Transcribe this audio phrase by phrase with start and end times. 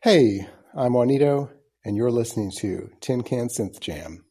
[0.00, 0.46] Hey,
[0.76, 1.50] I'm Juanito,
[1.84, 4.24] and you're listening to Tin Can Synth Jam.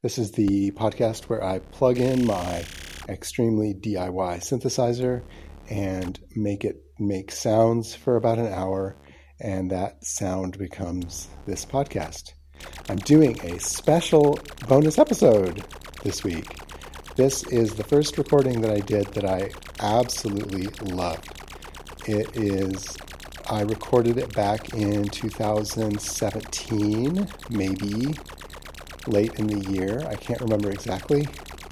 [0.00, 2.64] This is the podcast where I plug in my
[3.08, 5.24] extremely DIY synthesizer
[5.68, 8.94] and make it make sounds for about an hour,
[9.40, 12.34] and that sound becomes this podcast.
[12.88, 14.38] I'm doing a special
[14.68, 15.64] bonus episode
[16.04, 16.46] this week.
[17.16, 19.50] This is the first recording that I did that I
[19.80, 21.28] absolutely loved.
[22.06, 22.96] It is
[23.50, 28.14] I recorded it back in 2017, maybe
[29.08, 30.00] late in the year.
[30.06, 31.26] I can't remember exactly,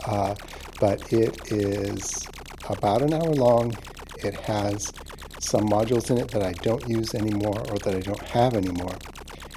[0.05, 0.35] uh,
[0.81, 2.27] but it is
[2.69, 3.73] about an hour long.
[4.19, 4.93] It has
[5.39, 8.97] some modules in it that I don't use anymore or that I don't have anymore.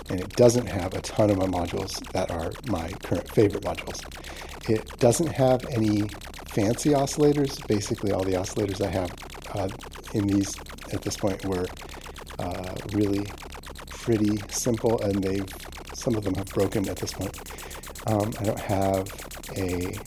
[0.09, 4.03] And it doesn't have a ton of my modules that are my current favorite modules.
[4.69, 6.03] It doesn't have any
[6.47, 7.65] fancy oscillators.
[7.67, 9.11] Basically, all the oscillators I have
[9.55, 9.69] uh,
[10.13, 10.53] in these
[10.93, 11.65] at this point were
[12.39, 13.25] uh, really
[13.89, 15.39] pretty simple, and they
[15.93, 17.37] some of them have broken at this point.
[18.07, 19.07] Um, I don't have
[19.55, 19.97] a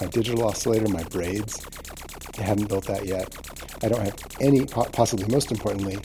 [0.00, 1.64] my digital oscillator, my braids.
[2.38, 3.34] I haven't built that yet.
[3.82, 5.98] I don't have any, possibly most importantly,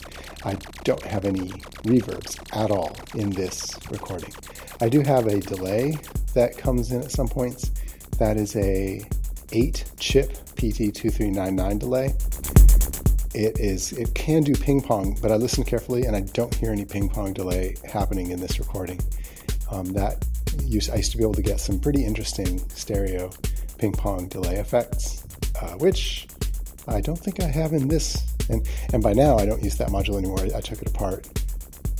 [0.44, 1.48] I don't have any
[1.84, 4.32] reverbs at all in this recording.
[4.80, 5.96] I do have a delay
[6.34, 7.70] that comes in at some points.
[8.18, 9.06] That is a
[9.52, 12.14] 8 chip PT2399 delay
[13.34, 16.70] it is it can do ping pong, but I listened carefully and I don't hear
[16.70, 19.00] any ping pong delay happening in this recording.
[19.70, 20.24] Um, that
[20.62, 23.30] used, I used to be able to get some pretty interesting stereo
[23.78, 25.24] ping pong delay effects,
[25.60, 26.28] uh, which
[26.86, 28.22] I don't think I have in this.
[28.48, 30.40] And and by now I don't use that module anymore.
[30.54, 31.26] I took it apart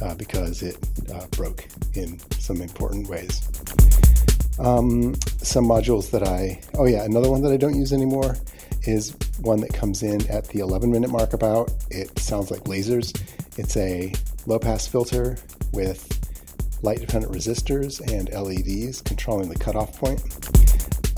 [0.02, 0.76] uh, because it
[1.12, 3.42] uh, broke in some important ways.
[4.58, 8.36] Um, some modules that I oh yeah another one that I don't use anymore
[8.86, 11.72] is one that comes in at the 11 minute mark about.
[11.90, 13.18] It sounds like lasers.
[13.58, 14.12] It's a
[14.46, 15.36] low pass filter
[15.72, 16.20] with
[16.82, 20.20] light dependent resistors and LEDs controlling the cutoff point.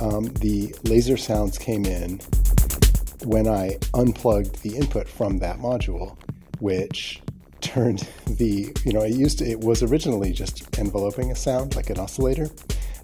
[0.00, 2.20] Um, the laser sounds came in
[3.24, 6.16] when I unplugged the input from that module,
[6.60, 7.22] which
[7.60, 11.90] turned the, you know, it used to, it was originally just enveloping a sound like
[11.90, 12.48] an oscillator.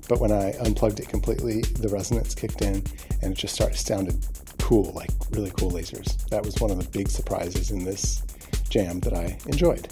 [0.08, 2.82] But when I unplugged it completely, the resonance kicked in
[3.22, 4.24] and it just started sounded
[4.72, 6.26] cool, like really cool lasers.
[6.30, 8.22] That was one of the big surprises in this
[8.70, 9.86] jam that I enjoyed.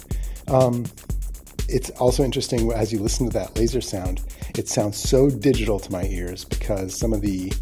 [0.47, 0.85] Um,
[1.69, 4.21] it's also interesting as you listen to that laser sound,
[4.57, 7.53] it sounds so digital to my ears because some of the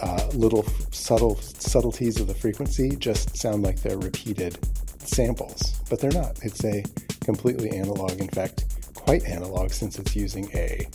[0.00, 4.58] uh, little subtle subtleties of the frequency just sound like they're repeated
[5.00, 6.38] samples, but they're not.
[6.42, 6.82] It's a
[7.20, 8.64] completely analog, in fact,
[8.94, 10.88] quite analog since it's using a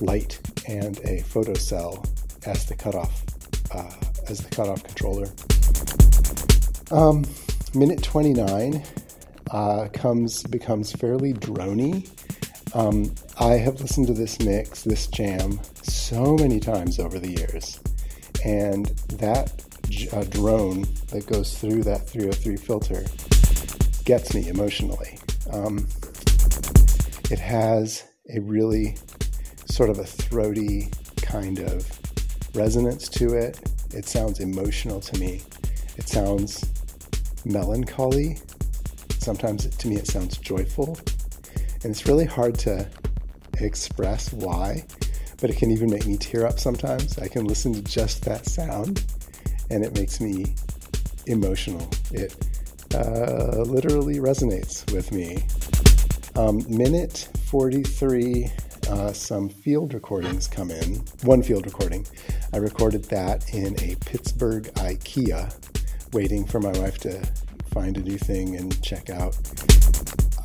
[0.00, 2.06] light and a photocell
[2.46, 3.24] as the cutoff
[3.74, 3.90] uh,
[4.28, 5.28] as the cutoff controller.
[6.90, 7.24] Um,
[7.74, 8.82] minute 29
[9.50, 12.08] uh, comes becomes fairly drony.
[12.74, 17.80] Um, I have listened to this mix, this jam, so many times over the years,
[18.44, 18.86] and
[19.18, 19.52] that
[20.12, 23.04] uh, drone that goes through that 303 filter
[24.04, 25.18] gets me emotionally.
[25.52, 25.86] Um,
[27.30, 28.96] it has a really
[29.66, 32.00] sort of a throaty kind of
[32.54, 33.60] resonance to it.
[33.94, 35.42] It sounds emotional to me.
[35.96, 36.64] It sounds
[37.44, 38.38] melancholy.
[39.18, 40.98] Sometimes to me it sounds joyful.
[41.82, 42.88] And it's really hard to
[43.60, 44.84] express why,
[45.40, 47.18] but it can even make me tear up sometimes.
[47.18, 49.04] I can listen to just that sound
[49.70, 50.54] and it makes me
[51.26, 51.88] emotional.
[52.12, 52.34] It
[52.94, 55.44] uh, literally resonates with me.
[56.34, 58.50] Um, minute 43
[58.88, 61.04] uh, some field recordings come in.
[61.22, 62.06] One field recording.
[62.52, 65.52] I recorded that in a Pittsburgh IKEA,
[66.12, 67.22] waiting for my wife to
[67.72, 69.36] find a new thing and check out.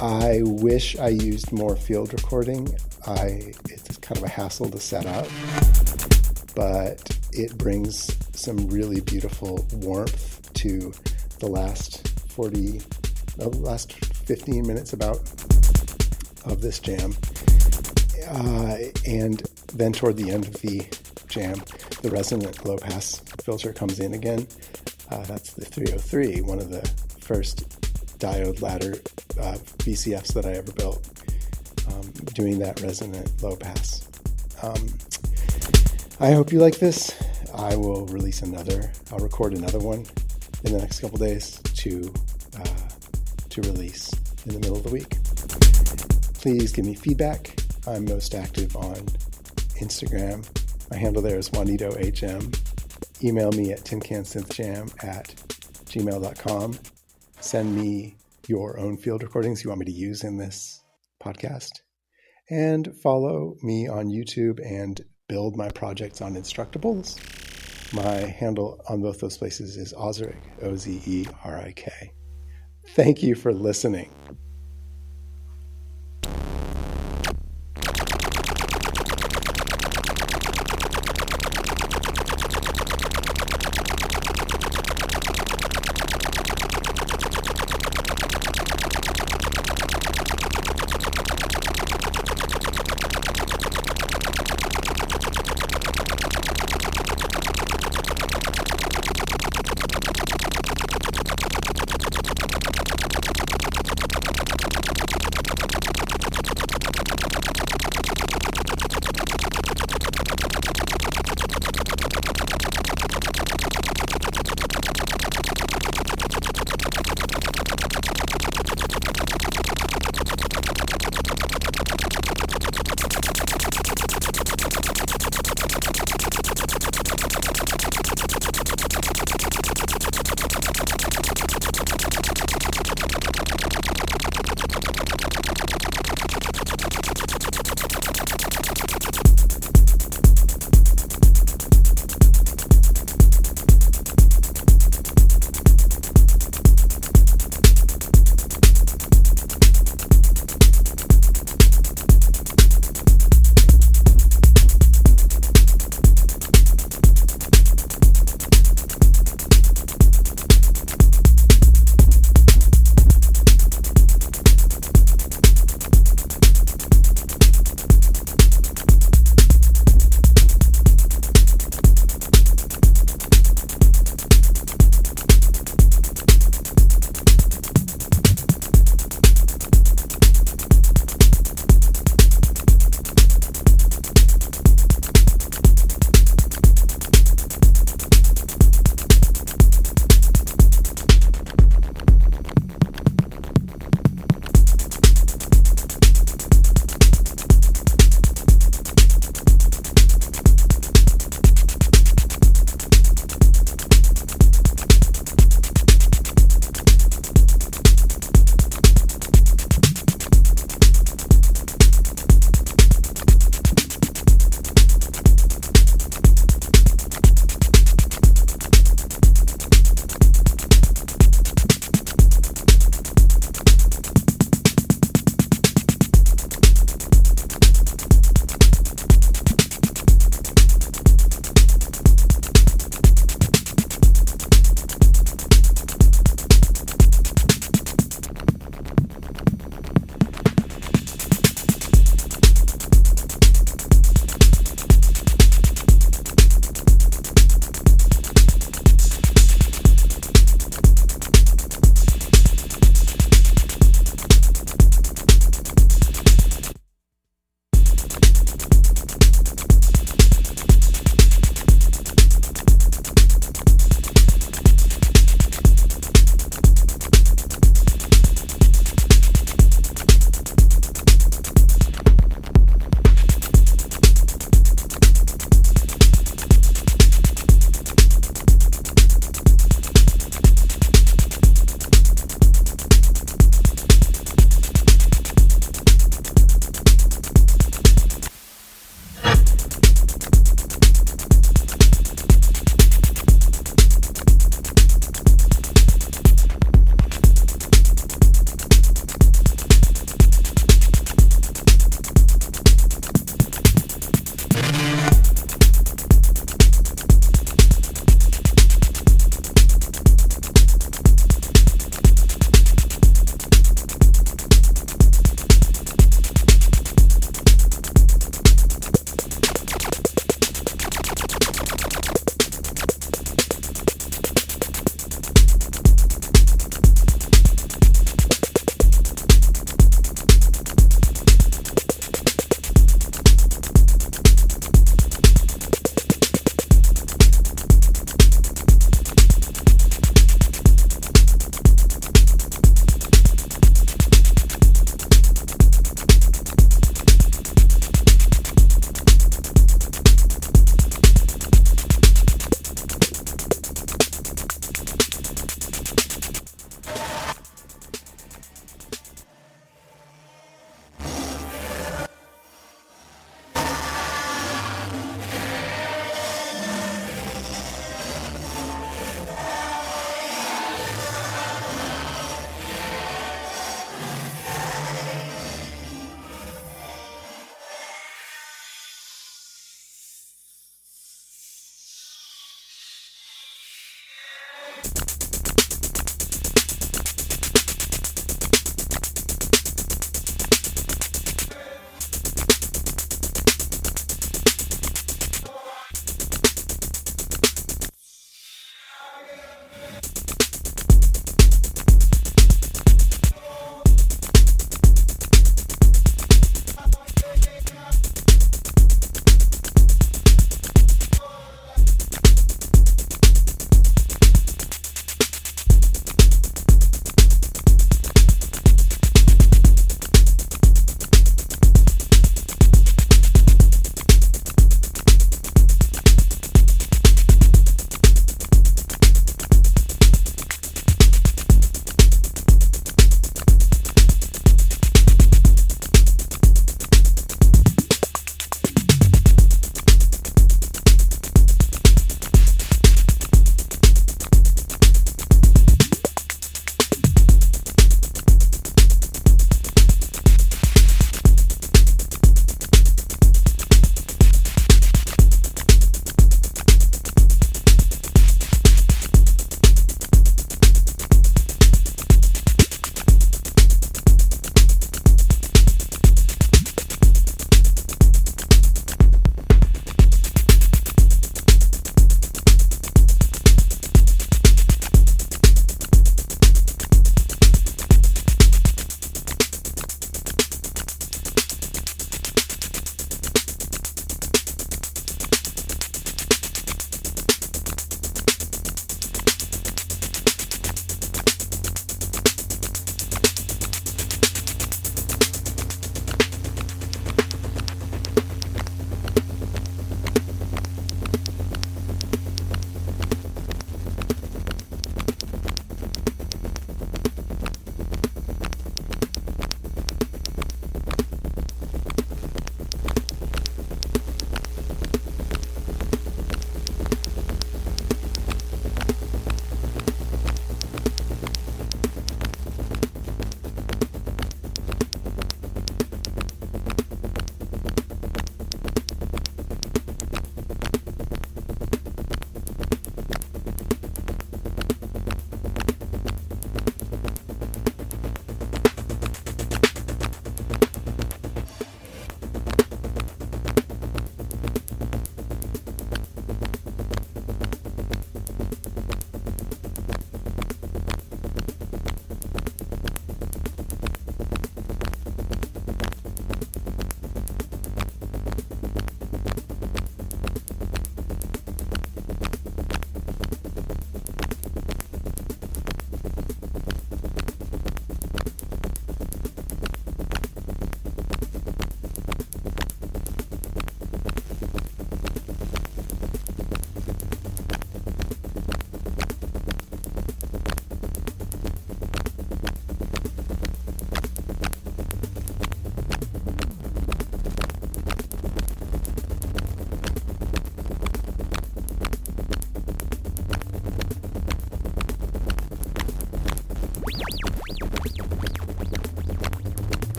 [0.00, 2.68] I wish I used more field recording.
[3.06, 5.26] I it's kind of a hassle to set up,
[6.54, 10.92] but it brings some really beautiful warmth to
[11.38, 12.80] the last 40
[13.36, 15.18] the last 15 minutes about
[16.44, 17.14] of this jam.
[18.28, 18.76] Uh,
[19.06, 19.42] and
[19.74, 20.86] then toward the end of the
[21.28, 21.54] jam,
[22.02, 24.46] the resonant low pass filter comes in again.
[25.10, 26.82] Uh, that's the 303, one of the
[27.20, 27.68] first
[28.18, 28.94] diode ladder
[29.40, 31.06] uh, VCFs that I ever built,
[31.88, 34.08] um, doing that resonant low pass.
[34.62, 34.88] Um,
[36.20, 37.12] I hope you like this.
[37.54, 38.92] I will release another.
[39.12, 40.06] I'll record another one
[40.64, 42.12] in the next couple days to
[42.58, 42.88] uh,
[43.50, 44.12] to release
[44.46, 45.16] in the middle of the week.
[46.34, 48.96] Please give me feedback I'm most active on
[49.80, 50.42] Instagram.
[50.90, 53.22] My handle there is JuanitoHM.
[53.22, 55.34] Email me at tincansynthjam at
[55.86, 56.78] gmail.com.
[57.40, 58.16] Send me
[58.46, 60.82] your own field recordings you want me to use in this
[61.22, 61.80] podcast.
[62.48, 64.98] And follow me on YouTube and
[65.28, 67.18] build my projects on Instructables.
[67.92, 72.12] My handle on both those places is Ozerik, O Z E R I K.
[72.88, 74.10] Thank you for listening.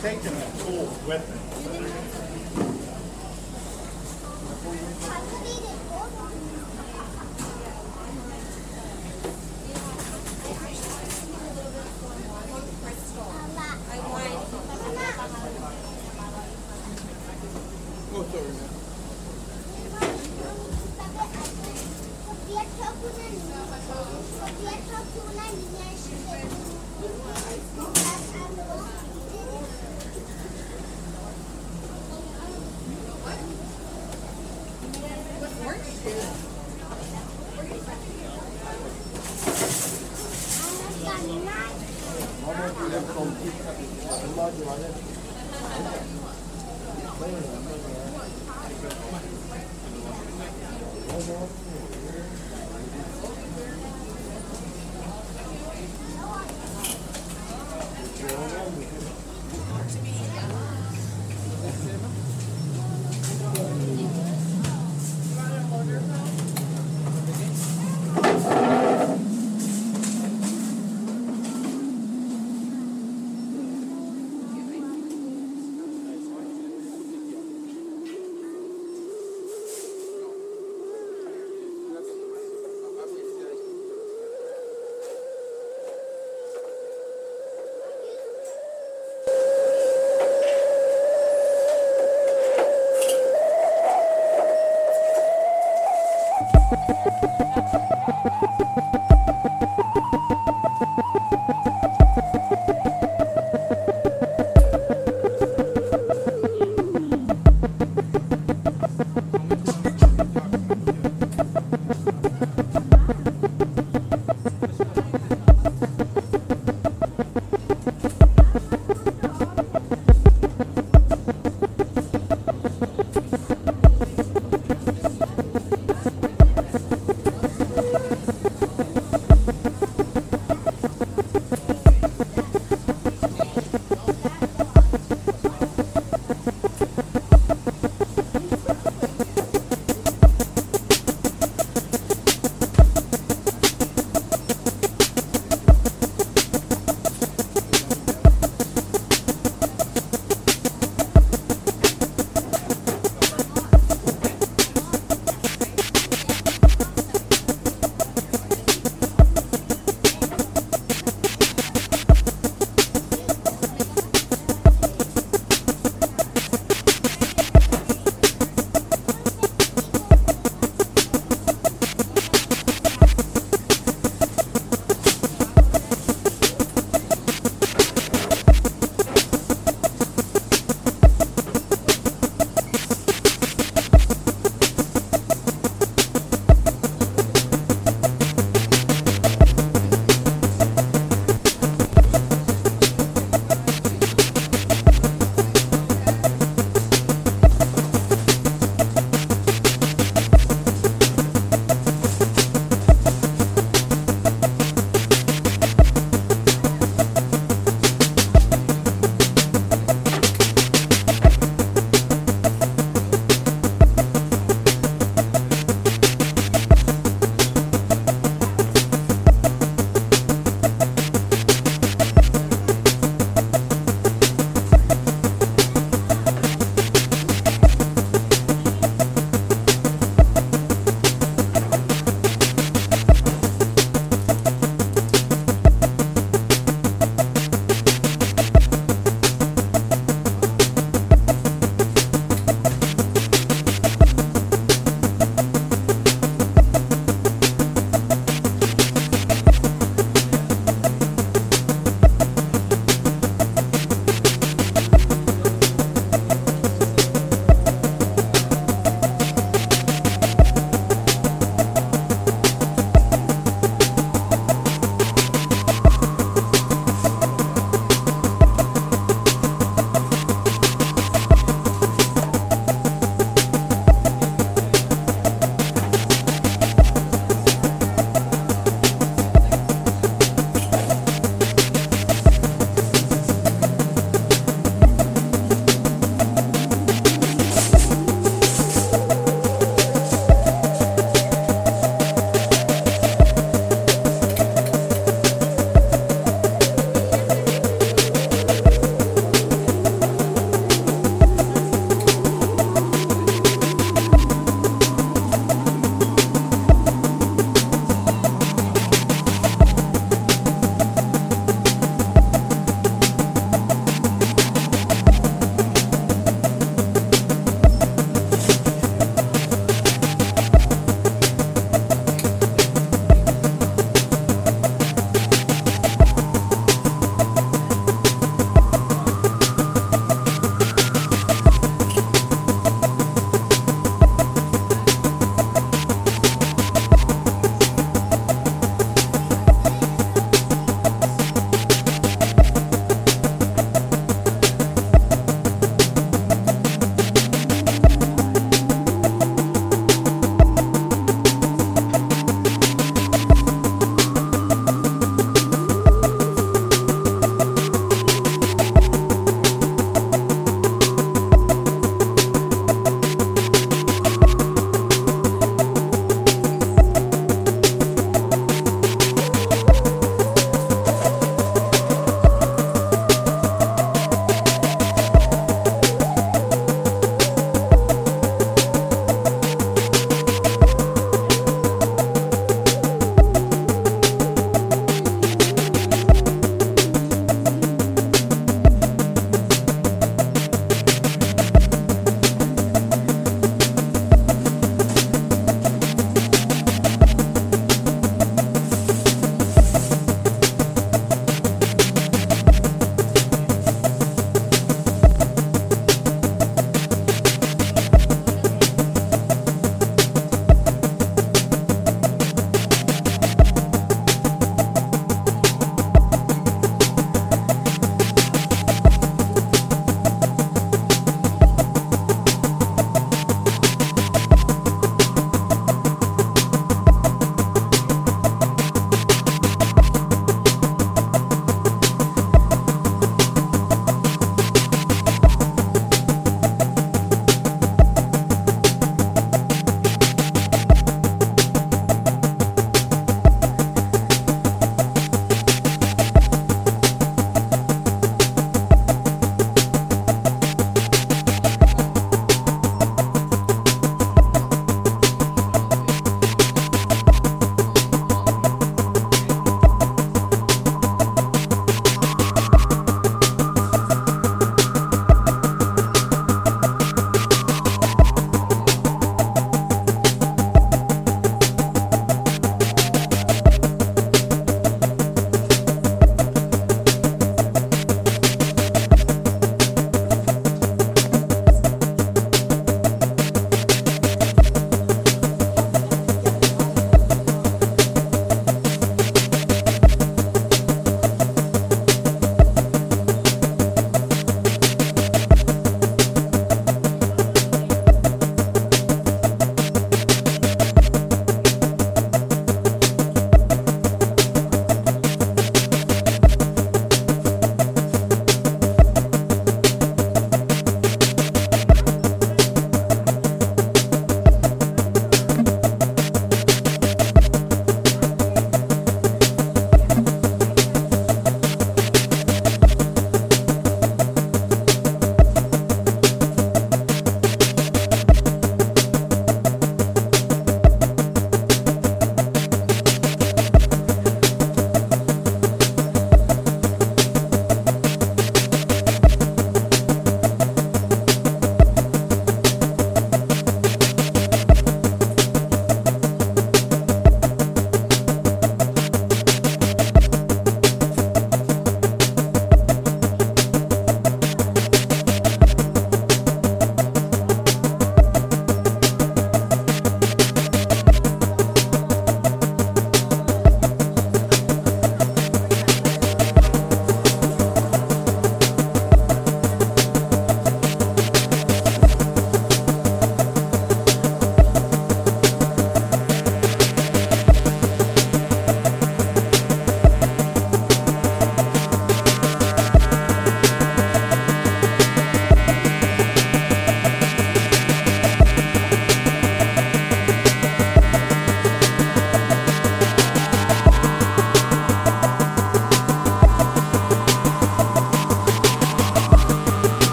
[0.00, 2.27] Taking the tools with him.